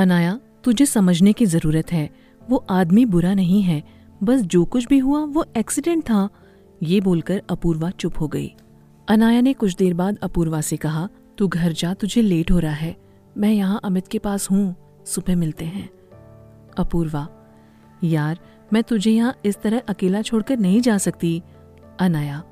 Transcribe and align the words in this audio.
अनाया, 0.00 0.40
तुझे 0.64 0.86
समझने 0.86 1.32
की 1.32 1.46
ज़रूरत 1.46 1.92
है। 1.92 2.10
वो 2.50 2.66
आदमी 2.70 3.04
बुरा 3.04 3.34
नहीं 3.34 3.62
है, 3.62 3.82
बस 4.22 4.40
जो 4.40 4.64
कुछ 4.64 4.86
भी 4.86 4.98
हुआ, 4.98 5.24
वो 5.24 5.46
एक्सीडेंट 5.56 6.02
था, 6.02 6.28
ये 6.82 7.00
बोलकर 7.00 7.42
अपूर्वा 7.50 7.90
चुप 7.90 8.14
हो 8.20 8.28
गई। 8.28 8.54
अनाया 9.08 9.40
ने 9.40 9.52
कुछ 9.52 9.76
देर 9.76 9.94
बाद 9.94 10.18
अपूर्वा 10.22 10.60
से 10.60 10.76
कहा, 10.76 11.08
तू 11.38 11.48
घर 11.48 11.72
जा, 11.72 11.94
तुझे 11.94 12.22
लेट 12.22 12.50
हो 12.50 12.58
रहा 12.58 12.72
है। 12.72 12.96
मैं 13.38 13.52
यहाँ 13.52 13.80
अमित 13.84 14.08
के 14.08 14.18
पास 14.18 14.50
हूँ, 14.50 14.76
सुबह 15.06 15.36
मिलते 15.36 15.64
हैं। 15.64 15.90
अपूर्वा, 16.78 17.28
यार, 18.04 18.38
मैं 18.72 18.82
तुझे 18.82 19.10
यहाँ 19.10 19.36
इस 19.44 19.60
तरह 19.62 19.82
अकेला 19.88 20.22
छोड़कर 20.22 20.58
नहीं 20.58 20.80
जा 20.80 20.98
सकती। 20.98 21.42
अनाया, 22.00 22.42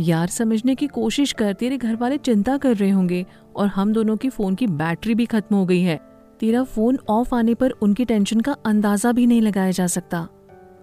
यार, 0.00 0.26
समझने 0.26 0.74
की 0.74 0.86
कोशिश 0.86 1.32
कर, 1.32 1.52
तेरे 1.52 1.76
घर 1.78 1.96
वाले 1.96 2.18
चिंता 2.18 2.56
कर 2.56 2.76
रहे 2.76 2.90
होंगे 2.90 3.26
और 3.56 3.66
हम 3.66 3.92
दोनों 3.92 4.16
की 4.16 4.28
फ़ोन 4.28 4.54
की 4.54 4.66
बैटरी 4.66 5.14
भी 5.14 5.26
खत्म 5.26 5.56
हो 5.56 5.66
गई 5.66 5.82
है। 5.82 6.15
तेरा 6.40 6.62
फ़ोन 6.64 6.98
ऑफ़ 7.08 7.34
आने 7.34 7.54
पर 7.54 7.70
उनकी 7.70 8.04
टेंशन 8.04 8.40
का 8.40 8.56
अंदाज़ा 8.64 9.12
भी 9.12 9.26
नहीं 9.26 9.42
लगाया 9.42 9.70
जा 9.70 9.86
सकता। 9.86 10.28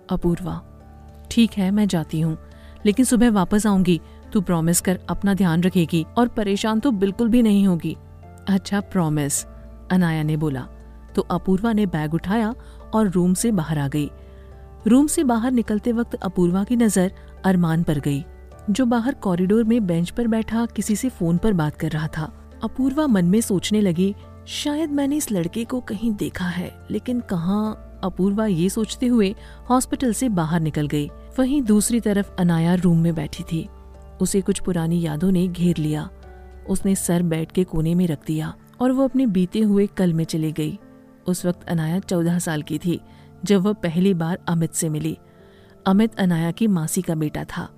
अपूर्वा। 0.10 0.62
ठीक 1.32 1.52
है, 1.52 1.72
मैं 1.72 1.88
जाती 1.88 2.22
हूँ। 2.22 2.38
लेकिन 2.86 3.06
सुबह 3.06 3.32
वापस 3.32 3.68
आऊँगी। 3.68 4.02
तू 4.34 4.42
प्रॉमिस 4.42 4.82
कर, 4.82 5.00
अपना 5.10 5.34
ध्यान 5.34 5.64
रखेगी 5.64 6.06
और 6.18 6.28
परेशान 6.28 6.80
तो 6.80 6.92
बिल्कुल 6.92 7.30
भी 7.30 7.42
नहीं 7.42 7.68
होगी। 7.68 7.98
अच्छा 8.48 8.80
प्रॉमिस 8.82 9.46
अनाया 9.92 10.24
ने 10.24 10.38
बोला। 10.38 10.68
तो 11.16 11.22
अपूर्वा 11.22 11.74
ने 11.74 11.86
बैग 11.86 12.14
उठाया 12.14 12.56
और 12.94 13.10
रूम 13.10 13.34
से 13.34 13.52
बाहर 13.52 13.80
आ 13.80 13.88
गई। 13.88 14.10
रूम 14.88 15.08
से 15.08 15.24
बाहर 15.24 15.52
निकलते 15.52 15.92
वक्त 15.92 16.16
अपूर्वा 16.16 16.64
की 16.64 16.76
नज़र 16.76 17.12
अरमान 17.46 17.84
पर 17.84 18.00
गई, 18.00 18.24
जो 18.70 18.86
बाहर 18.86 19.14
कॉरिडोर 19.14 19.64
में 19.64 19.86
बेंच 19.88 20.10
पर 20.10 20.28
बैठा 20.28 20.66
किसी 20.66 20.96
से 20.96 21.10
फ़ोन 21.10 21.38
पर 21.38 21.54
बात 21.54 21.76
कर 21.76 21.92
रहा 21.92 22.08
था। 22.08 22.32
अपूर्वा 22.64 23.08
मन 23.08 23.26
में 23.26 23.42
सोचने 23.42 23.82
लगी 23.82 24.16
शायद 24.48 24.92
मैंने 24.92 25.16
इस 25.16 25.32
लड़के 25.32 25.66
को 25.66 25.82
कहीं 25.82 26.12
देखा 26.12 26.46
है, 26.46 26.86
लेकिन 26.92 27.20
कहाँ? 27.20 28.00
अपूर्वा 28.04 28.46
ये 28.46 28.70
सोचते 28.70 29.06
हुए 29.06 29.36
हॉस्पिटल 29.70 30.14
से 30.14 30.30
बाहर 30.30 30.60
निकल 30.60 30.88
गई। 30.88 31.10
वहीं 31.40 31.62
दूसरी 31.62 32.00
तरफ़ 32.00 32.32
अनाया 32.40 32.74
रूम 32.74 33.00
में 33.00 33.16
बैठी 33.16 33.44
थी। 33.44 33.70
उसे 34.22 34.42
कुछ 34.42 34.60
पुरानी 34.60 35.02
यादों 35.02 35.32
ने 35.32 35.48
घेर 35.48 35.78
लिया। 35.78 36.10
उसने 36.70 36.96
सर 36.96 37.24
बैठ 37.24 37.52
के 37.52 37.64
कोने 37.64 37.96
में 37.96 38.08
रख 38.08 38.26
दिया 38.28 38.54
और 38.82 38.92
वो 38.92 39.04
अपने 39.04 39.26
बीते 39.26 39.60
हुए 39.60 39.88
कल 39.88 40.14
में 40.14 40.24
चली 40.24 40.52
गई। 40.52 40.80
उस 41.28 41.46
वक्त 41.46 41.70
अनाया 41.70 42.00
चौदह 42.00 42.40
साल 42.40 42.62
की 42.62 42.78
थी, 42.78 43.02
जब 43.46 43.62
वह 43.62 43.74
पहली 43.74 44.14
बार 44.14 44.40
अमित 44.48 44.74
से 44.74 44.90
मिली। 44.90 45.18
अमित 45.86 46.16
अनाया 46.16 46.52
की 46.52 46.68
मासी 46.68 47.02
का 47.02 47.16
बेटा 47.16 47.44
था। 47.44 47.70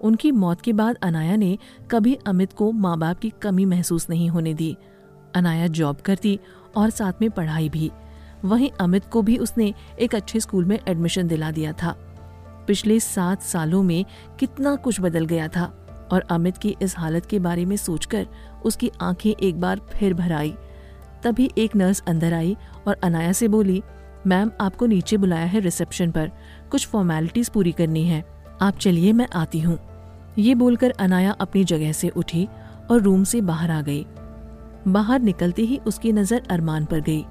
उनकी 0.00 0.32
मौत 0.32 0.60
के 0.60 0.72
बाद 0.72 0.96
अनाया 1.02 1.36
ने 1.36 1.58
कभी 1.90 2.14
अमित 2.14 2.52
को 2.52 2.72
माँ 2.72 2.98
बाप 2.98 3.18
की 3.18 3.30
कमी 3.30 3.64
महसूस 3.64 4.10
नहीं 4.10 4.28
होने 4.28 4.54
दी। 4.54 4.76
अनाया 5.38 5.66
जॉब 5.66 5.96
करती 5.96 6.38
और 6.76 6.90
साथ 6.90 7.12
में 7.20 7.30
पढ़ाई 7.30 7.68
भी। 7.68 7.90
वहीं 8.44 8.70
अमित 8.80 9.04
को 9.04 9.22
भी 9.22 9.36
उसने 9.36 9.74
एक 10.00 10.14
अच्छे 10.14 10.40
स्कूल 10.40 10.64
में 10.64 10.78
एडमिशन 10.88 11.28
दिला 11.28 11.50
दिया 11.50 11.72
था। 11.72 11.96
पिछले 12.66 13.00
सात 13.00 13.42
सालों 13.42 13.82
में 13.82 14.04
कितना 14.38 14.76
कुछ 14.76 15.00
बदल 15.00 15.24
गया 15.24 15.48
था 15.48 15.64
और 16.12 16.20
अमित 16.30 16.56
की 16.56 16.76
इस 16.82 16.98
हालत 16.98 17.26
के 17.26 17.38
बारे 17.38 17.64
में 17.64 17.76
सोचकर 17.76 18.26
उसकी 18.64 18.90
आँखें 19.00 19.34
एक 19.42 19.60
बार 19.60 19.80
फिर 19.92 20.14
भर 20.14 20.32
आई। 20.32 20.54
तभी 21.22 21.50
एक 21.58 21.76
नर्स 21.76 22.02
अंदर 22.06 22.32
आई 22.32 22.56
और 22.88 22.96
अनाया 23.02 23.32
से 23.32 23.48
बोली, 23.48 23.82
मैम, 24.26 24.50
आपको 24.60 24.86
नीचे 24.86 25.16
बुलाया 25.16 25.46
है 25.46 25.60
रिसेप्शन 25.60 26.10
पर। 26.10 26.30
कुछ 26.70 26.86
फॉर्मेलिटीज 26.86 27.48
पूरी 27.48 27.72
करनी 27.72 28.04
है। 28.04 28.24
आप 28.62 28.78
चलिए, 28.78 29.12
मैं 29.12 29.28
आती 29.34 29.60
हूँ। 29.60 29.78
ये 30.38 30.54
बोलकर 30.54 30.90
अनाया 30.90 31.30
अपनी 31.30 31.64
जगह 31.64 31.92
से 31.92 32.08
उठी 32.08 32.48
और 32.90 33.00
रूम 33.00 33.24
से 33.24 33.40
बाहर 33.40 33.70
आ 33.70 33.82
गई। 33.82 34.06
बाहर 34.92 35.20
निकलते 35.20 35.62
ही 35.62 35.80
उसकी 35.86 36.12
नज़र 36.12 36.42
अरमान 36.50 36.84
पर 36.84 37.00
गई, 37.00 37.24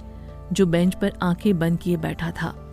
जो 0.53 0.65
बेंच 0.65 0.95
पर 0.95 1.13
आँखें 1.21 1.59
बंद 1.59 1.79
किए 1.79 1.97
बैठा 1.97 2.31
था। 2.31 2.63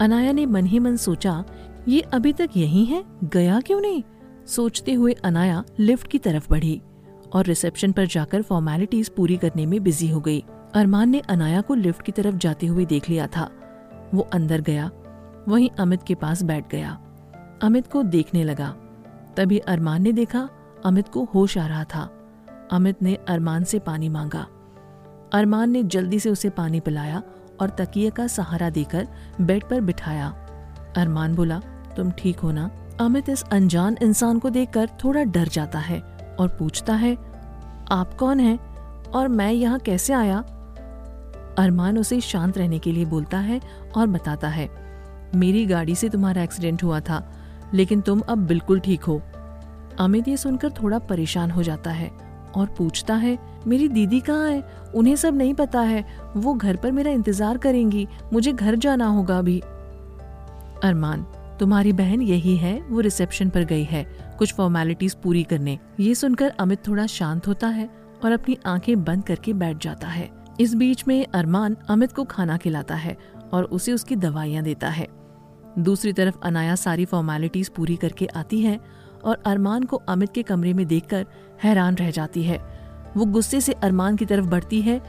अनाया 0.00 0.32
ने 0.32 0.46
मन 0.46 0.66
ही 0.66 0.78
मन 0.78 0.96
सोचा, 0.96 1.44
ये 1.88 2.00
अभी 2.00 2.32
तक 2.32 2.50
यही 2.56 2.84
है? 2.84 3.04
गया 3.24 3.60
क्यों 3.60 3.80
नहीं? 3.80 4.02
सोचते 4.46 4.92
हुए 4.92 5.12
अनाया 5.12 5.64
लिफ्ट 5.78 6.06
की 6.06 6.18
तरफ़ 6.18 6.50
बढ़ी 6.50 6.82
और 7.32 7.44
रिसेप्शन 7.44 7.92
पर 7.92 8.06
जाकर 8.06 8.42
फॉर्मेलिटीज 8.42 9.08
पूरी 9.08 9.36
करने 9.36 9.66
में 9.66 9.82
बिज़ी 9.82 10.08
हो 10.08 10.20
गई। 10.20 10.44
अरमान 10.74 11.10
ने 11.10 11.20
अनाया 11.20 11.60
को 11.60 11.74
लिफ्ट 11.74 12.02
की 12.02 12.12
तरफ़ 12.12 12.36
जाते 12.36 12.66
हुए 12.66 12.84
देख 12.84 13.10
लिया 13.10 13.26
था। 13.26 13.50
वो 14.14 14.22
अंदर 14.22 14.60
गया, 14.60 14.90
वहीं 15.48 15.70
अमित 15.80 16.02
के 16.02 16.14
पास 16.14 16.42
बैठ 16.42 16.70
गया। 16.70 17.00
अमित 17.62 17.86
को 17.86 18.02
देखने 18.02 18.44
लगा। 18.44 18.74
तभी 19.36 19.58
अरमान 19.58 20.02
ने 20.02 20.12
देखा, 20.12 20.48
अमित 20.84 21.08
को 21.08 21.24
होश 21.24 21.58
आ 21.58 21.66
रहा 21.66 21.84
था। 21.84 22.21
अमित 22.72 23.02
ने 23.02 23.14
अरमान 23.28 23.64
से 23.64 23.78
पानी 23.78 24.08
मांगा। 24.08 24.46
अरमान 25.32 25.70
ने 25.70 25.82
जल्दी 25.84 26.18
से 26.20 26.30
उसे 26.30 26.50
पानी 26.50 26.80
पिलाया 26.80 27.22
और 27.60 27.70
तकिए 27.70 28.10
का 28.10 28.26
सहारा 28.26 28.70
देकर 28.70 29.08
बेड 29.40 29.68
पर 29.68 29.80
बिठाया। 29.80 30.28
अरमान 30.96 31.34
बोला, 31.34 31.58
तुम 31.96 32.10
ठीक 32.10 32.38
हो 32.38 32.52
ना? 32.52 32.70
अमित 33.00 33.28
इस 33.28 33.42
अनजान 33.42 33.96
इंसान 34.02 34.38
को 34.38 34.50
देखकर 34.50 34.88
थोड़ा 35.04 35.22
डर 35.24 35.48
जाता 35.48 35.78
है 35.78 36.00
और 36.40 36.48
पूछता 36.48 36.94
है, 36.94 37.14
आप 37.90 38.16
कौन 38.18 38.40
हैं 38.40 38.58
और 39.10 39.28
मैं 39.28 39.52
यहाँ 39.52 39.78
कैसे 39.78 40.12
आया? 40.12 40.38
अरमान 41.58 41.98
उसे 41.98 42.20
शांत 42.20 42.58
रहने 42.58 42.78
के 42.78 42.92
लिए 42.92 43.04
बोलता 43.04 43.38
है 43.38 43.60
और 43.96 44.06
बताता 44.06 44.48
है, 44.48 44.68
मेरी 45.34 45.66
गाड़ी 45.66 45.94
से 45.94 46.08
तुम्हारा 46.08 46.42
एक्सीडेंट 46.42 46.82
हुआ 46.84 47.00
था, 47.00 47.22
लेकिन 47.74 48.00
तुम 48.00 48.20
अब 48.20 48.46
बिल्कुल 48.46 48.80
ठीक 48.80 49.04
हो। 49.04 49.20
अमित 50.00 50.28
ये 50.28 50.36
सुनकर 50.36 50.70
थोड़ा 50.72 50.98
परेशान 50.98 51.50
हो 51.50 51.62
जाता 51.62 51.90
है 51.90 52.10
और 52.56 52.66
पूछता 52.66 53.14
है, 53.14 53.38
मेरी 53.66 53.88
दीदी 53.88 54.20
कहाँ 54.20 54.50
है? 54.50 54.62
उन्हें 54.94 55.16
सब 55.16 55.34
नहीं 55.34 55.54
पता 55.54 55.80
है। 55.80 56.04
वो 56.36 56.54
घर 56.54 56.76
पर 56.76 56.92
मेरा 56.92 57.10
इंतज़ार 57.10 57.58
करेंगी। 57.58 58.08
मुझे 58.32 58.52
घर 58.52 58.76
जाना 58.76 59.06
होगा 59.06 59.38
अभी. 59.38 59.60
अरमान, 60.84 61.22
तुम्हारी 61.60 61.92
बहन 61.92 62.22
यही 62.22 62.56
है, 62.56 62.82
वो 62.82 63.00
रिसेप्शन 63.00 63.48
पर 63.48 63.64
गई 63.64 63.84
है। 63.84 64.34
कुछ 64.38 64.54
फॉर्मेलिटीज 64.54 65.14
पूरी 65.14 65.42
करने। 65.42 65.78
ये 66.00 66.14
सुनकर 66.14 66.48
अमित 66.48 66.88
थोड़ा 66.88 67.06
शांत 67.06 67.48
होता 67.48 67.68
है 67.68 67.90
और 68.24 68.32
अपनी 68.32 68.58
आँखें 68.66 69.04
बंद 69.04 69.24
करके 69.24 69.52
बैठ 69.52 69.82
जाता 69.82 70.08
है। 70.08 70.30
इस 70.60 70.74
बीच 70.74 71.04
में 71.08 71.26
अरमान 71.34 71.76
अमित 71.88 72.12
को 72.12 72.24
खाना 72.24 72.56
खिलाता 72.56 72.94
है 72.94 73.16
और 73.52 73.64
उसे 73.64 73.92
उसकी 73.92 74.16
दवाइयाँ 74.16 74.64
देता 74.64 74.88
है। 74.88 75.08
दूसरी 75.78 76.12
तरफ़ 76.12 76.36
अनाया 76.42 76.74
सारी 76.74 77.04
फॉर्मेलिटीज 77.04 77.68
पूरी 77.68 77.96
करके 77.96 78.26
आती 78.26 78.60
है 78.60 78.80
और 79.24 79.42
अरमान 79.46 79.82
को 79.82 79.96
अमित 79.96 80.32
के 80.32 80.42
कमरे 80.42 80.72
में 80.72 80.86
देखकर 80.86 81.26
हैरान 81.62 81.94
रह 81.94 82.10
जाती 82.10 82.42
है। 82.42 82.58
वो 83.16 83.24
गुस्से 83.24 83.60
से 83.60 83.72
अरमान 83.72 84.16
की 84.16 84.24
तरफ़ 84.24 84.46
बढ़ती 84.46 84.80
है। 84.82 85.00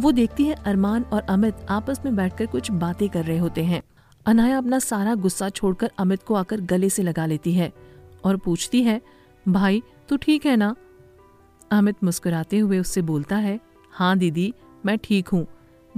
वो 0.00 0.12
देखती 0.12 0.44
है 0.44 0.54
अरमान 0.54 1.02
और 1.02 1.22
अमित 1.22 1.56
आपस 1.68 2.00
में 2.04 2.16
बैठकर 2.16 2.46
कुछ 2.46 2.70
बातें 2.70 3.08
कर 3.08 3.24
रहे 3.24 3.38
होते 3.38 3.64
हैं। 3.64 3.82
अनाया 4.26 4.58
अपना 4.58 4.78
सारा 4.78 5.14
गुस्सा 5.14 5.48
छोड़कर 5.48 5.90
अमित 5.98 6.22
को 6.22 6.34
आकर 6.34 6.60
गले 6.60 6.88
से 6.88 7.02
लगा 7.02 7.26
लेती 7.26 7.52
है 7.52 7.72
और 8.24 8.36
पूछती 8.36 8.82
है, 8.82 9.00
भाई, 9.48 9.82
तू 10.08 10.16
ठीक 10.16 10.46
है 10.46 10.56
ना? 10.56 10.74
अमित 11.70 12.04
मुस्कुराते 12.04 12.58
हुए 12.58 12.78
उससे 12.78 13.02
बोलता 13.02 13.36
है 13.36 13.60
हाँ 13.92 14.16
दीदी, 14.18 14.54
मैं 14.86 14.98
ठीक 14.98 15.28
हूँ। 15.28 15.46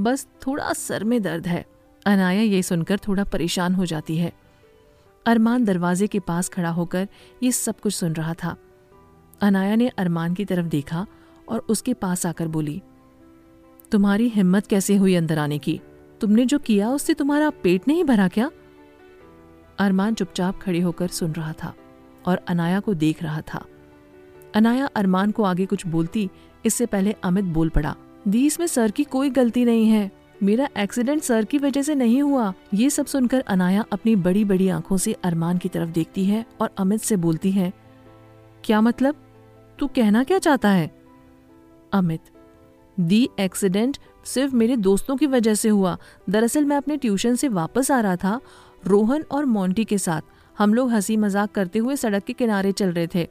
बस 0.01 0.27
थोड़ा 0.47 0.73
सर 0.73 1.05
में 1.05 1.23
दर्द 1.23 1.47
है। 1.47 1.65
अनाया 2.07 2.43
ये 2.43 2.63
सुनकर 2.63 2.99
थोड़ा 2.99 3.25
परेशान 3.25 3.75
हो 3.75 3.87
जाती 3.87 4.17
है। 4.17 4.33
अरमान 5.27 5.65
दरवाजे 5.65 6.07
के 6.07 6.19
पास 6.21 6.49
खड़ा 6.49 6.71
होकर 6.71 7.09
ये 7.43 7.53
सब 7.53 7.81
कुछ 7.81 7.95
सुन 7.95 8.13
रहा 8.13 8.35
था। 8.35 8.57
अनाया 9.41 9.77
ने 9.77 9.89
अरमान 9.89 10.35
की 10.35 10.45
तरफ़ 10.45 10.67
देखा 10.67 11.07
और 11.49 11.59
उसके 11.69 11.95
पास 11.95 12.27
आकर 12.27 12.49
बोली, 12.49 12.83
तुम्हारी 13.93 14.29
हिम्मत 14.29 14.67
कैसे 14.67 14.97
हुई 14.97 15.15
अंदर 15.15 15.39
आने 15.39 15.59
की? 15.59 15.81
तुमने 16.21 16.45
जो 16.47 16.59
किया 16.59 16.91
उससे 16.91 17.15
तुम्हारा 17.15 17.51
पेट 17.63 17.89
नहीं 17.89 18.05
भरा 18.05 18.29
क्या? 18.29 18.51
अरमान 19.79 20.15
चुपचाप 20.15 20.61
खड़े 20.61 20.81
होकर 20.81 21.09
सुन 21.09 21.33
रहा 21.33 21.53
था 21.53 21.75
और 22.27 22.41
अनाया 22.49 22.81
को 22.81 22.95
देख 22.95 23.23
रहा 23.23 23.41
था। 23.45 23.65
अनाया 24.55 24.87
अरमान 24.87 25.31
को 25.31 25.43
आगे 25.43 25.67
कुछ 25.67 25.87
बोलती, 25.87 26.29
इससे 26.65 26.87
पहले 26.87 27.15
अमित 27.25 27.45
बोल 27.45 27.69
पड़ा 27.69 27.95
दी 28.29 28.45
इसमें 28.47 28.67
सर 28.67 28.91
की 28.91 29.05
कोई 29.05 29.31
गलती 29.31 29.65
नहीं 29.65 29.89
है। 29.89 30.11
मेरा 30.45 30.69
एक्सीडेंट 30.79 31.23
सर 31.23 31.45
की 31.45 31.59
वजह 31.59 31.83
से 31.83 31.95
नहीं 31.95 32.21
हुआ। 32.23 32.53
ये 32.75 32.89
सब 32.91 33.07
सुनकर 33.07 33.41
अनाया 33.41 33.85
अपनी 33.93 34.15
बड़ी 34.17 34.45
बड़ी 34.45 34.69
आँखों 34.69 34.97
से 34.97 35.13
अरमान 35.25 35.59
की 35.59 35.69
तरफ़ 35.69 35.91
देखती 35.91 36.25
है 36.25 36.45
और 36.61 36.71
अमित 36.79 37.01
से 37.01 37.17
बोलती 37.17 37.51
है, 37.51 37.73
क्या 38.65 38.81
मतलब? 38.81 39.15
तू 39.79 39.87
कहना 39.87 40.23
क्या 40.25 40.39
चाहता 40.39 40.71
है? 40.71 40.91
अमित, 41.93 42.21
दी 42.97 43.29
एक्सीडेंट 43.41 43.99
सिर्फ़ 44.27 44.55
मेरे 44.55 44.77
दोस्तों 44.79 45.17
की 45.17 45.27
वजह 45.27 45.55
से 45.55 45.69
हुआ। 45.69 45.97
दरअसल 46.31 46.65
मैं 46.65 46.77
अपने 46.77 46.97
ट्यूशन 46.97 47.35
से 47.35 47.49
वापस 47.51 47.91
आ 47.91 48.01
रहा 48.01 48.17
था, 48.17 48.41
रोहन 48.87 49.25
और 49.31 49.45
मोंटी 49.47 49.85
के 49.85 49.99
साथ। 49.99 50.23
हम 50.57 50.75
लोग 50.75 50.91
हँसी 50.91 51.17
मज़ाक 51.17 51.53
करते 51.53 51.79
हुए 51.79 51.97
सड़क 51.97 52.25
के 52.25 52.33
किनारे 52.33 52.73
चल 52.73 52.93
रहे 52.93 53.07
थे। 53.15 53.29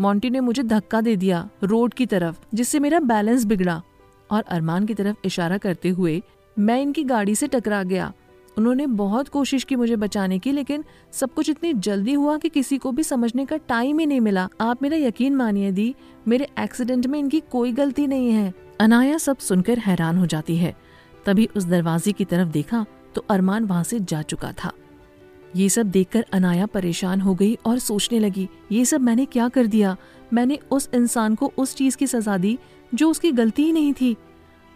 मोंटी 0.00 0.30
ने 0.30 0.40
मुझे 0.40 0.62
धक्का 0.62 1.00
दे 1.00 1.16
दिया 1.16 1.48
रोड 1.64 1.94
की 1.94 2.06
तरफ़, 2.06 2.40
जिससे 2.54 2.78
मेरा 2.80 3.00
बैलेंस 3.00 3.44
बिगड़ा 3.44 3.82
और 4.30 4.42
अरमान 4.42 4.86
की 4.86 4.94
तरफ़ 4.94 5.16
इशारा 5.24 5.58
करते 5.58 5.88
हुए 5.88 6.22
मैं 6.58 6.80
इनकी 6.82 7.04
गाड़ी 7.04 7.34
से 7.34 7.46
टकरा 7.46 7.82
गया। 7.82 8.12
उन्होंने 8.58 8.86
बहुत 8.86 9.28
कोशिश 9.28 9.64
की 9.64 9.76
मुझे 9.76 9.96
बचाने 9.96 10.38
की, 10.38 10.52
लेकिन 10.52 10.84
सब 11.12 11.34
कुछ 11.34 11.50
इतनी 11.50 11.72
जल्दी 11.74 12.12
हुआ 12.12 12.36
कि 12.38 12.48
किसी 12.48 12.78
को 12.78 12.92
भी 12.92 13.02
समझने 13.02 13.44
का 13.46 13.56
टाइम 13.56 13.98
ही 13.98 14.06
नहीं 14.06 14.20
मिला। 14.20 14.48
आप 14.60 14.82
मेरा 14.82 14.96
यकीन 14.96 15.34
मानिए 15.34 15.72
दी, 15.72 15.94
मेरे 16.28 16.48
एक्सीडेंट 16.58 17.06
में 17.06 17.18
इनकी 17.18 17.40
कोई 17.52 17.72
गलती 17.72 18.06
नहीं 18.06 18.30
है। 18.30 18.52
अनाया 18.80 19.18
सब 19.18 19.38
सुनकर 19.38 19.78
हैरान 19.78 20.18
हो 20.18 20.26
जाती 20.26 20.56
है। 20.56 20.74
तभी 21.26 21.48
उस 21.56 21.64
दरवाजे 21.64 22.12
की 22.12 22.24
तरफ़ 22.24 22.48
देखा 22.48 22.84
तो 23.14 23.24
अरमान 23.30 23.64
वहाँ 23.64 23.84
से 23.84 24.00
जा 24.00 24.22
चुका 24.22 24.52
था। 24.52 24.72
ये 25.56 25.68
सब 25.68 25.86
देखकर 25.86 26.24
अनाया 26.32 26.66
परेशान 26.66 27.20
हो 27.20 27.34
गई 27.34 27.54
और 27.66 27.78
सोचने 27.78 28.18
लगी, 28.18 28.48
ये 28.72 28.84
सब 28.84 29.00
मैंने 29.00 29.24
क्या 29.24 29.48
कर 29.48 29.66
दिया? 29.66 29.96
मैंने 30.32 30.58
उस 30.70 30.88
इंसान 30.94 31.34
को 31.34 31.52
उस 31.58 31.74
चीज़ 31.74 31.96
की 31.96 32.06
सजा 32.06 32.36
दी 32.36 32.58
जो 32.94 33.10
उसकी 33.10 33.32
गलती 33.32 33.62
ही 33.62 33.72
नहीं 33.72 33.92
थी। 33.92 34.16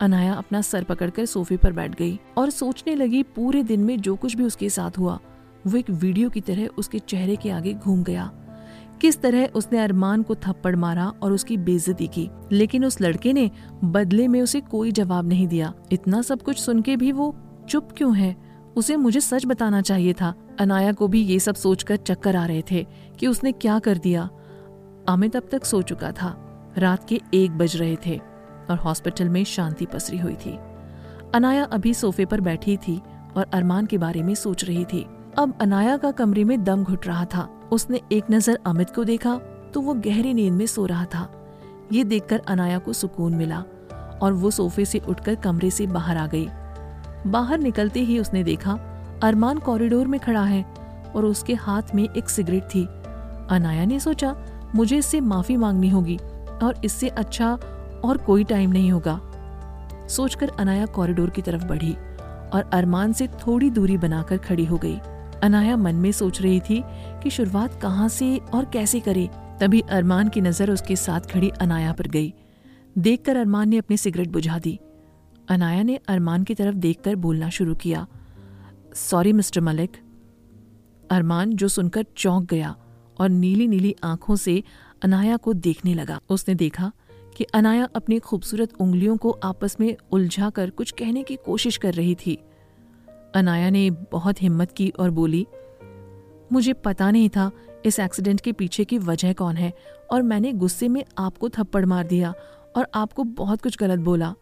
अनाया 0.01 0.35
अपना 0.35 0.61
सर 0.61 0.85
पकड़कर 0.85 1.25
सोफे 1.25 1.57
पर 1.57 1.73
बैठ 1.73 1.95
गई 1.95 2.19
और 2.37 2.51
सोचने 2.51 2.95
लगी 2.95 3.23
पूरे 3.23 3.63
दिन 3.63 3.81
में 3.81 4.01
जो 4.01 4.17
कुछ 4.17 4.37
भी 4.37 4.45
उसके 4.45 4.71
साथ 4.71 4.99
हुआ, 4.99 5.19
वो 5.67 5.77
एक 5.77 5.91
वीडियो 5.91 6.31
की 6.31 6.41
तरह 6.41 6.67
उसके 6.67 6.99
चेहरे 6.99 7.37
के 7.37 7.51
आगे 7.51 7.75
घूम 7.75 8.03
गया। 8.05 8.31
किस 9.01 9.21
तरह 9.21 9.47
उसने 9.47 9.79
अरमान 9.79 10.23
को 10.23 10.35
थप्पड़ 10.35 10.77
मारा 10.77 11.09
और 11.09 11.33
उसकी 11.33 11.57
बेइज्जती 11.57 12.07
की, 12.07 12.31
लेकिन 12.53 12.85
उस 12.85 13.01
लड़के 13.01 13.33
ने 13.33 13.51
बदले 13.85 14.29
में 14.29 14.43
उसे 14.43 14.61
कोई 14.61 14.93
जवाब 14.93 15.29
नहीं 15.29 15.47
दिया। 15.49 15.75
इतना 15.93 16.23
सब 16.23 16.43
कुछ 16.43 16.59
सुन 16.59 16.83
के 16.83 16.97
भी 16.97 17.13
वो 17.13 17.37
चुप 17.69 17.89
क्यों 17.97 18.17
है? 18.17 18.37
उसे 18.77 18.97
मुझे 18.97 19.21
सच 19.21 19.47
बताना 19.47 19.81
चाहिए 19.81 20.13
था। 20.13 20.35
अनाया 20.61 20.93
को 20.93 21.09
भी 21.09 21.23
ये 21.23 21.39
सब 21.39 21.55
सोचकर 21.55 21.97
चक्कर 21.97 22.37
आ 22.37 22.47
रहे 22.47 22.63
थे 22.71 22.87
कि 23.19 23.27
उसने 23.27 23.53
क्या 23.53 23.79
कर 23.79 23.99
दिया। 23.99 24.29
अमित 25.09 25.37
अब 25.37 25.49
तक 25.53 25.65
सो 25.65 25.83
चुका 25.83 26.13
था। 26.13 26.47
रात 26.79 27.09
के 27.09 27.21
एक 27.35 27.51
बज 27.51 27.77
रहे 27.77 27.97
थे। 28.07 28.21
और 28.71 28.79
हॉस्पिटल 28.79 29.29
में 29.29 29.43
शांति 29.45 29.87
पसरी 29.87 30.19
हुई 30.19 30.35
थी। 30.37 30.59
अनाया 31.35 31.65
अभी 31.65 31.95
सोफे 31.95 32.25
पर 32.25 32.41
बैठी 32.41 32.77
थी 32.79 33.01
और 33.37 33.47
अरमान 33.53 33.87
के 33.87 33.99
बारे 33.99 34.23
में 34.23 34.35
सोच 34.35 34.65
रही 34.65 34.85
थी। 34.85 35.07
अब 35.39 35.59
अनाया 35.61 35.97
का 35.97 36.11
कमरे 36.11 36.45
में 36.45 36.63
दम 36.65 36.85
घुट 36.85 37.07
रहा 37.07 37.25
था। 37.25 37.49
उसने 37.73 38.01
एक 38.13 38.31
नज़र 38.31 38.59
अमित 38.67 38.91
को 38.91 39.05
देखा 39.05 39.35
तो 39.75 39.81
वो 39.81 39.95
गहरी 39.97 40.35
नींद 40.35 40.53
में 40.53 40.67
सो 40.67 40.87
रहा 40.87 41.05
था। 41.05 41.29
ये 41.93 42.05
देखकर 42.05 42.43
अनाया 42.49 42.79
को 42.79 42.93
सुकून 42.93 43.35
मिला 43.35 43.63
और 44.23 44.33
वो 44.33 44.51
सोफे 44.51 44.85
से 44.85 44.99
उठकर 44.99 45.35
कमरे 45.35 45.71
से 45.71 45.87
बाहर 45.87 46.17
आ 46.17 46.27
गई। 46.27 46.49
बाहर 47.27 47.59
निकलते 47.59 48.01
ही 48.01 48.19
उसने 48.19 48.43
देखा, 48.45 48.73
अरमान 49.23 49.59
कॉरिडोर 49.59 50.07
में 50.07 50.19
खड़ा 50.21 50.43
है 50.45 50.63
और 51.17 51.25
उसके 51.25 51.55
हाथ 51.55 51.95
में 51.95 52.03
एक 52.05 52.29
सिगरेट 52.29 52.65
थी। 52.65 52.85
अनाया 53.51 53.85
ने 53.85 53.99
सोचा, 54.01 54.35
मुझे 54.75 54.97
इससे 54.99 55.21
माफ़ी 55.21 55.57
मांगनी 55.57 55.89
होगी 55.89 56.17
और 56.63 56.81
इससे 56.85 57.09
अच्छा 57.09 57.59
और 58.05 58.19
कोई 58.19 58.45
टाइम 58.45 58.71
नहीं 58.71 58.91
होगा। 58.93 59.21
सोचकर 60.09 60.51
अनाया 60.51 60.87
कॉरिडोर 60.87 61.31
की 61.31 61.43
तरफ़ 61.43 61.65
बढ़ी 61.65 61.93
और 62.53 62.71
अरमान 62.73 63.13
से 63.13 63.27
थोड़ी 63.39 63.71
दूरी 63.71 63.97
बनाकर 63.99 64.39
खड़ी 64.39 64.65
हो 64.65 64.77
गई। 64.77 64.99
अनाया 65.43 65.77
मन 65.77 65.95
में 65.95 66.11
सोच 66.13 66.41
रही 66.43 66.61
थी 66.61 66.83
कि 67.23 67.31
शुरुआत 67.31 67.81
कहाँ 67.83 68.09
से 68.09 68.37
और 68.55 68.65
कैसे 68.65 69.01
करे। 69.01 69.29
तभी 69.61 69.81
अरमान 69.91 70.29
की 70.29 70.41
नज़र 70.41 70.71
उसके 70.71 70.97
साथ 70.97 71.21
खड़ी 71.21 71.49
अनाया 71.61 71.93
पर 71.93 72.07
गई। 72.07 72.33
देखकर 72.99 73.37
अरमान 73.37 73.69
ने 73.69 73.79
अपनी 73.79 73.97
सिगरेट 73.97 74.29
बुझा 74.29 74.59
दी। 74.59 74.79
अनाया 75.49 75.83
ने 75.83 75.99
अरमान 76.09 76.45
की 76.45 76.55
तरफ़ 76.55 76.75
देखकर 76.77 77.17
बोलना 77.17 77.49
शुरू 77.51 77.75
किया 77.75 78.07
सॉरी 78.95 79.33
मिस्टर 79.33 79.61
मलिक 79.61 79.97
अरमान 81.11 81.53
जो 81.53 81.69
सुनकर 81.69 82.05
चौंक 82.17 82.49
गया 82.51 82.75
और 83.21 83.29
नीली 83.29 83.67
नीली 83.69 83.95
आँखों 84.05 84.37
से 84.37 84.63
अनाया 85.03 85.37
को 85.37 85.53
देखने 85.55 85.95
लगा। 85.95 86.21
उसने 86.31 86.55
देखा 86.55 86.91
कि 87.41 87.45
अनाया 87.45 87.89
अपनी 87.97 88.19
खूबसूरत 88.19 88.73
उंगलियों 88.81 89.17
को 89.17 89.31
आपस 89.43 89.77
में 89.81 89.97
उलझा 90.13 90.49
कर 90.51 90.71
कुछ 90.71 90.91
कहने 90.91 91.23
की 91.23 91.37
कोशिश 91.37 91.77
कर 91.77 91.95
रही 91.95 92.15
थी। 92.15 92.35
अनाया 93.35 93.71
ने 93.71 93.91
बहुत 93.91 94.43
हिम्मत 94.43 94.73
की 94.73 94.89
और 94.91 95.11
बोली, 95.11 95.47
मुझे 96.53 96.73
पता 96.73 97.11
नहीं 97.11 97.29
था 97.29 97.51
इस 97.87 97.99
एक्सीडेंट 98.01 98.41
के 98.41 98.53
पीछे 98.53 98.85
की 98.85 98.99
वजह 98.99 99.33
कौन 99.33 99.57
है, 99.57 99.73
और 100.13 100.23
मैंने 100.23 100.53
गुस्से 100.53 100.89
में 100.89 101.05
आपको 101.19 101.49
थप्पड़ 101.49 101.85
मार 101.87 102.07
दिया 102.07 102.35
और 102.77 102.87
आपको 102.95 103.25
बहुत 103.25 103.63
कुछ 103.63 103.79
गलत 103.79 103.99
बोला। 103.99 104.35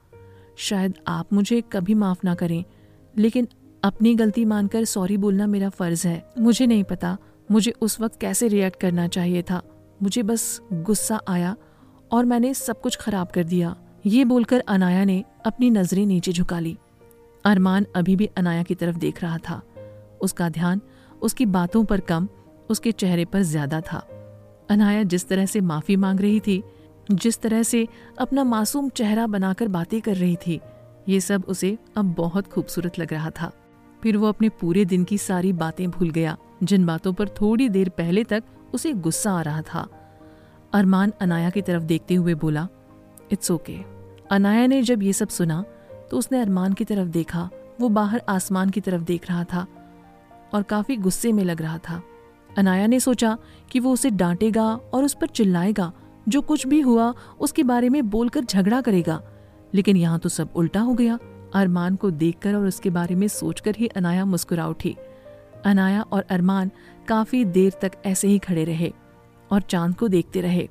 शायद 0.56 0.94
आप 1.08 1.32
मुझे 1.32 1.60
कभी 1.60 1.94
माफ़ 1.94 2.20
ना 2.24 2.34
करें, 2.34 2.64
लेकिन 3.18 3.48
अपनी 3.84 4.14
गलती 4.14 4.44
मानकर 4.44 4.84
सॉरी 4.84 5.16
बोलना 5.16 5.46
मेरा 5.46 5.68
फ़र्ज़ 5.68 6.06
है। 6.08 6.22
मुझे 6.38 6.66
नहीं 6.66 6.84
पता, 6.84 7.16
मुझे 7.50 7.74
उस 7.80 8.00
वक्त 8.00 8.20
कैसे 8.20 8.48
रिएक्ट 8.48 8.80
करना 8.80 9.08
चाहिए 9.08 9.42
था। 9.42 9.62
मुझे 10.02 10.22
बस 10.22 10.60
गुस्सा 10.72 11.20
आया 11.28 11.56
और 12.10 12.24
मैंने 12.24 12.52
सब 12.54 12.80
कुछ 12.80 12.96
खराब 12.96 13.30
कर 13.30 13.44
दिया। 13.44 13.74
ये 14.06 14.24
बोलकर 14.24 14.62
अनाया 14.68 15.04
ने 15.04 15.22
अपनी 15.46 15.70
नज़रें 15.70 16.04
नीचे 16.06 16.32
झुका 16.32 16.58
ली 16.60 16.76
अरमान 17.44 17.86
अभी 17.96 18.16
भी 18.16 18.28
अनाया 18.36 18.62
की 18.62 18.74
तरफ़ 18.74 18.96
देख 18.96 19.22
रहा 19.22 19.38
था। 19.38 19.60
उसका 20.20 20.48
ध्यान 20.48 20.80
उसकी 21.22 21.46
बातों 21.46 21.84
पर 21.84 22.00
कम, 22.00 22.28
उसके 22.70 22.92
चेहरे 22.92 23.24
पर 23.24 23.42
ज़्यादा 23.42 23.80
था। 23.82 23.98
अनाया 24.70 25.02
जिस 25.02 25.28
तरह 25.28 25.46
से 25.46 25.60
माफ़ी 25.60 25.96
मांग 25.96 26.20
रही 26.20 26.40
थी, 26.40 26.62
जिस 27.10 27.40
तरह 27.40 27.62
से 27.62 27.86
अपना 28.18 28.44
मासूम 28.44 28.88
चेहरा 28.88 29.26
बनाकर 29.26 29.68
बातें 29.68 30.00
कर 30.00 30.16
रही 30.16 30.36
थी, 30.36 30.60
ये 31.08 31.20
सब 31.20 31.44
उसे 31.48 31.76
अब 31.96 32.14
बहुत 32.14 32.46
खूबसूरत 32.46 32.98
लग 32.98 33.12
रहा 33.12 33.30
था। 33.30 33.52
फिर 34.02 34.16
वो 34.16 34.28
अपने 34.28 34.48
पूरे 34.50 34.84
दिन 34.84 35.04
की 35.04 35.18
सारी 35.18 35.52
बातें 35.52 35.88
भूल 35.90 36.10
गया, 36.10 36.36
जिन 36.62 36.84
बातों 36.86 37.12
पर 37.12 37.28
थोड़ी 37.30 37.68
देर 37.68 37.88
पहले 37.88 38.24
तक 38.24 38.44
उसे 38.74 38.92
गुस्सा 38.92 39.32
आ 39.32 39.42
रहा 39.42 39.62
था। 39.62 39.86
अरमान 40.72 41.12
अनाया 41.20 41.50
की 41.50 41.62
तरफ़ 41.62 41.82
देखते 41.82 42.14
हुए 42.14 42.34
बोला 42.34 42.68
इट्स 43.32 43.50
ओके 43.50 43.72
okay. 43.72 43.84
अनाया 44.30 44.66
ने 44.66 44.82
जब 44.82 45.02
ये 45.02 45.12
सब 45.12 45.28
सुना 45.28 45.64
तो 46.10 46.18
उसने 46.18 46.40
अरमान 46.40 46.72
की 46.72 46.84
तरफ़ 46.84 47.08
देखा, 47.08 47.50
वो 47.80 47.88
बाहर 47.88 48.22
आसमान 48.28 48.70
की 48.70 48.80
तरफ़ 48.80 49.02
देख 49.02 49.28
रहा 49.28 49.44
था 49.44 49.66
और 50.54 50.62
काफ़ी 50.62 50.96
गुस्से 50.96 51.32
में 51.32 51.44
लग 51.44 51.62
रहा 51.62 51.78
था। 51.78 52.02
अनाया 52.58 52.86
ने 52.86 53.00
सोचा 53.00 53.38
कि 53.70 53.80
वो 53.80 53.92
उसे 53.92 54.10
डांटेगा 54.10 54.74
और 54.74 55.04
उस 55.04 55.16
पर 55.20 55.26
चिल्लाएगा, 55.26 55.92
जो 56.28 56.40
कुछ 56.40 56.66
भी 56.66 56.80
हुआ, 56.80 57.14
उसके 57.40 57.62
बारे 57.62 57.88
में 57.88 58.10
बोलकर 58.10 58.44
झगड़ा 58.44 58.80
करेगा। 58.80 59.22
लेकिन 59.74 59.96
यहाँ 59.96 60.18
तो 60.18 60.28
सब 60.28 60.48
उल्टा 60.54 60.80
हो 60.80 60.94
गया। 60.94 61.18
अरमान 61.54 61.96
को 61.96 62.10
देखकर 62.10 62.54
और 62.54 62.66
उसके 62.66 62.90
बारे 62.90 63.14
में 63.14 63.28
सोचकर 63.28 63.74
ही 63.76 63.86
अनाया 63.86 64.24
मुस्कुरा 64.24 64.66
उठी। 64.66 64.96
अनाया 65.64 66.02
और 66.02 66.24
अरमान 66.30 66.70
काफ़ी 67.08 67.44
देर 67.44 67.72
तक 67.82 67.92
ऐसे 68.06 68.28
ही 68.28 68.38
खड़े 68.38 68.64
रहे। 68.64 68.92
और 69.52 69.60
चाँद 69.60 69.96
को 69.96 70.08
देखते 70.08 70.40
रहे। 70.40 70.68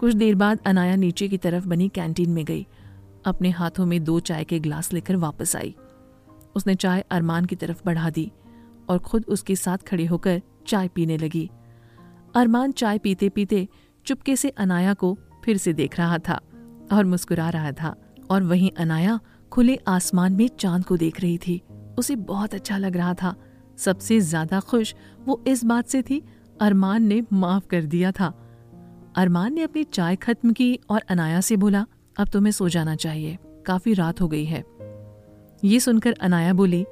कुछ 0.00 0.14
देर 0.14 0.34
बाद 0.34 0.60
अनाया 0.66 0.96
नीचे 0.96 1.28
की 1.28 1.36
तरफ़ 1.38 1.66
बनी 1.66 1.88
कैंटीन 1.88 2.30
में 2.30 2.44
गई। 2.44 2.66
अपने 3.26 3.50
हाथों 3.50 3.86
में 3.86 4.02
दो 4.04 4.18
चाय 4.20 4.44
के 4.44 4.58
ग्लास 4.58 4.92
लेकर 4.92 5.16
वापस 5.16 5.56
आई। 5.56 5.74
उसने 6.56 6.74
चाय 6.74 7.04
अरमान 7.10 7.44
की 7.44 7.56
तरफ़ 7.56 7.82
बढ़ा 7.86 8.10
दी 8.10 8.30
और 8.88 8.98
खुद 8.98 9.24
उसके 9.28 9.56
साथ 9.56 9.78
खड़े 9.78 10.04
होकर 10.06 10.42
चाय 10.66 10.88
पीने 10.88 11.16
लगी। 11.18 11.50
अरमान 12.34 12.72
चाय 12.72 12.98
पीते 12.98 13.28
पीते 13.28 13.68
चुपके 14.06 14.36
से 14.36 14.48
अनाया 14.48 14.94
को 14.94 15.16
फिर 15.44 15.56
से 15.56 15.72
देख 15.72 15.98
रहा 15.98 16.18
था 16.18 16.40
और 16.92 17.04
मुस्कुरा 17.04 17.48
रहा 17.50 17.72
था 17.72 17.94
और 18.30 18.42
वहीं 18.42 18.70
अनाया 18.78 19.18
खुले 19.52 19.78
आसमान 19.88 20.32
में 20.32 20.48
चाँद 20.48 20.84
को 20.84 20.96
देख 20.96 21.20
रही 21.20 21.38
थी। 21.38 21.60
उसे 21.98 22.16
बहुत 22.16 22.54
अच्छा 22.54 22.78
लग 22.78 22.96
रहा 22.96 23.14
था। 23.14 23.34
सबसे 23.78 24.20
ज़्यादा 24.20 24.60
खुश 24.60 24.94
वो 25.24 25.42
इस 25.48 25.64
बात 25.64 25.86
से 25.86 26.02
थी 26.02 26.22
अरमान 26.60 27.02
ने 27.02 27.22
माफ़ 27.32 27.66
कर 27.66 27.82
दिया 27.82 28.12
था। 28.12 28.32
अरमान 29.16 29.54
ने 29.54 29.62
अपनी 29.62 29.84
चाय 29.84 30.16
खत्म 30.16 30.52
की 30.52 30.80
और 30.90 31.02
अनाया 31.08 31.40
से 31.40 31.56
बोला, 31.56 31.86
अब 32.16 32.28
तुम्हें 32.28 32.52
सो 32.52 32.68
जाना 32.68 32.96
चाहिए। 32.96 33.38
काफ़ी 33.66 33.94
रात 33.94 34.20
हो 34.20 34.28
गई 34.28 34.44
है। 34.44 34.64
ये 35.64 35.80
सुनकर 35.80 36.14
अनाया 36.20 36.52
बोली, 36.52 36.84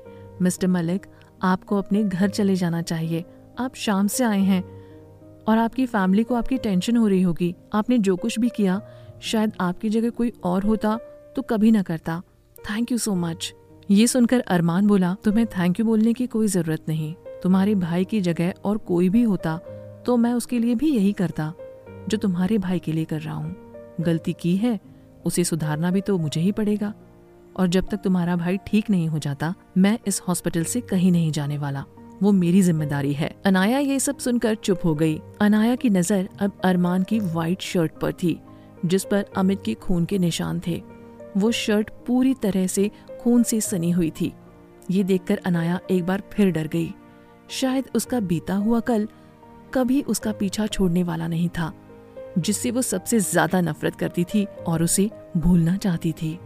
मिस्टर 0.42 0.66
मलिक, 0.66 1.06
आपको 1.42 1.78
अपने 1.78 2.04
घर 2.04 2.28
चले 2.28 2.56
जाना 2.56 2.82
चाहिए। 2.82 3.24
आप 3.58 3.74
शाम 3.74 4.06
से 4.06 4.24
आए 4.24 4.40
हैं 4.40 4.62
और 5.48 5.58
आपकी 5.58 5.86
फैमिली 5.86 6.22
को 6.22 6.34
आपकी 6.34 6.58
टेंशन 6.58 6.96
हो 6.96 7.06
रही 7.06 7.22
होगी। 7.22 7.54
आपने 7.72 7.98
जो 7.98 8.16
कुछ 8.16 8.38
भी 8.38 8.48
किया, 8.48 8.80
शायद 9.22 9.52
आपकी 9.60 9.88
जगह 9.88 10.10
कोई 10.10 10.32
और 10.44 10.62
होता 10.62 10.96
तो 11.36 11.42
कभी 11.42 11.70
ना 11.70 11.82
करता। 11.82 12.22
थैंक 12.70 12.92
यू 12.92 12.98
सो 12.98 13.14
मच 13.14 13.54
ये 13.90 14.06
सुनकर 14.06 14.40
अरमान 14.40 14.86
बोला, 14.86 15.16
तुम्हें 15.24 15.46
थैंक 15.46 15.80
यू 15.80 15.86
बोलने 15.86 16.12
की 16.12 16.26
कोई 16.26 16.46
ज़रूरत 16.46 16.84
नहीं। 16.88 17.14
तुम्हारे 17.44 17.74
भाई 17.74 18.04
की 18.04 18.20
जगह 18.20 18.52
और 18.64 18.78
कोई 18.78 19.08
भी 19.08 19.22
होता 19.22 19.56
तो 20.06 20.16
मैं 20.16 20.32
उसके 20.32 20.58
लिए 20.58 20.74
भी 20.74 20.90
यही 20.90 21.12
करता, 21.12 21.52
जो 22.08 22.18
तुम्हारे 22.18 22.58
भाई 22.58 22.78
के 22.78 22.92
लिए 22.92 23.04
कर 23.04 23.20
रहा 23.20 23.34
हूँ। 23.34 23.94
गलती 24.00 24.32
की 24.32 24.54
है, 24.56 24.78
उसे 25.24 25.44
सुधारना 25.44 25.90
भी 25.90 26.00
तो 26.00 26.16
मुझे 26.18 26.40
ही 26.40 26.52
पड़ेगा। 26.52 26.92
और 27.56 27.66
जब 27.66 27.88
तक 27.88 27.96
तुम्हारा 27.96 28.36
भाई 28.36 28.58
ठीक 28.66 28.90
नहीं 28.90 29.08
हो 29.08 29.18
जाता, 29.18 29.54
मैं 29.78 29.98
इस 30.06 30.20
हॉस्पिटल 30.28 30.64
से 30.64 30.80
कहीं 30.80 31.12
नहीं 31.12 31.30
जाने 31.32 31.58
वाला। 31.58 31.84
वो 32.22 32.32
मेरी 32.32 32.62
ज़िम्मेदारी 32.62 33.12
है। 33.12 33.34
अनाया 33.46 33.78
ये 33.78 33.98
सब 34.00 34.18
सुनकर 34.18 34.54
चुप 34.54 34.84
हो 34.84 34.94
गई। 34.94 35.20
अनाया 35.40 35.76
की 35.76 35.90
नज़र 35.90 36.28
अब 36.40 36.60
अरमान 36.64 37.02
की 37.02 37.20
व्हाइट 37.20 37.62
शर्ट 37.62 38.00
पर 38.00 38.12
थी, 38.14 38.38
जिस 38.84 39.04
पर 39.04 39.24
अमित 39.36 39.62
के 39.64 39.74
खून 39.76 40.04
के 40.04 40.18
निशान 40.18 40.60
थे। 40.66 40.82
वो 41.36 41.50
शर्ट 41.52 41.90
पूरी 42.06 42.34
तरह 42.34 42.66
से 42.66 42.90
खून 43.20 43.42
से 43.42 43.60
सनी 43.62 43.90
हुई 43.90 44.10
थी। 44.10 44.32
ये 44.90 45.04
देखकर 45.04 45.40
अनाया 45.46 45.80
एक 45.90 46.04
बार 46.06 46.22
फिर 46.32 46.50
डर 46.50 46.68
गई। 46.68 46.92
शायद 47.54 47.88
उसका 47.94 48.20
बीता 48.22 48.54
हुआ 48.56 48.80
कल 48.80 49.06
कभी 49.74 50.00
उसका 50.04 50.32
पीछा 50.32 50.66
छोड़ने 50.66 51.02
वाला 51.02 51.26
नहीं 51.28 51.48
था, 51.48 51.72
जिससे 52.38 52.70
वो 52.70 52.82
सबसे 52.82 53.18
ज़्यादा 53.20 53.60
नफरत 53.60 53.94
करती 53.94 54.24
थी 54.24 54.44
और 54.66 54.82
उसे 54.82 55.10
भूलना 55.36 55.76
चाहती 55.76 56.12
थी। 56.12 56.38